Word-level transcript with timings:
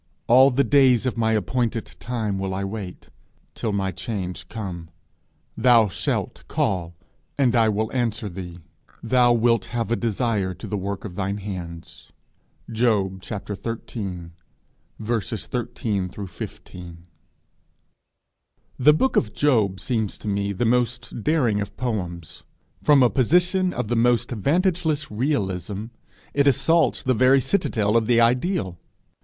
all 0.25 0.49
the 0.49 0.63
days 0.63 1.05
of 1.05 1.15
my 1.15 1.33
appointed 1.33 1.95
time 1.99 2.39
will 2.39 2.55
I 2.55 2.63
wait, 2.63 3.09
till 3.53 3.71
my 3.71 3.91
change 3.91 4.47
come. 4.49 4.89
Thou 5.55 5.89
shalt 5.89 6.43
call, 6.47 6.95
and 7.37 7.55
I 7.55 7.69
will 7.69 7.91
answer 7.93 8.27
thee: 8.27 8.57
thou 9.03 9.31
wilt 9.31 9.65
have 9.65 9.91
a 9.91 9.95
desire 9.95 10.55
to 10.55 10.65
the 10.65 10.75
work 10.75 11.05
of 11.05 11.13
thine 11.13 11.37
hands_.' 11.37 12.09
Job 12.71 13.21
xiv. 13.21 13.59
13 13.59 14.31
15. 16.09 17.07
The 18.79 18.93
book 18.95 19.15
of 19.15 19.33
Job 19.35 19.79
seems 19.79 20.17
to 20.17 20.27
me 20.27 20.51
the 20.51 20.65
most 20.65 21.23
daring 21.23 21.61
of 21.61 21.77
poems: 21.77 22.43
from 22.81 23.03
a 23.03 23.09
position 23.11 23.71
of 23.71 23.87
the 23.87 23.95
most 23.95 24.29
vantageless 24.29 25.11
realism, 25.11 25.85
it 26.33 26.47
assaults 26.47 27.03
the 27.03 27.13
very 27.13 27.39
citadel 27.39 27.95
of 27.95 28.07
the 28.07 28.19
ideal! 28.19 28.79